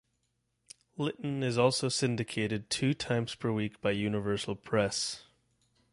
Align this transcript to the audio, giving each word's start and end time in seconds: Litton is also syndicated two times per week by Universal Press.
Litton 0.97 1.43
is 1.43 1.59
also 1.59 1.87
syndicated 1.87 2.71
two 2.71 2.95
times 2.95 3.35
per 3.35 3.51
week 3.51 3.79
by 3.81 3.91
Universal 3.91 4.55
Press. 4.55 5.25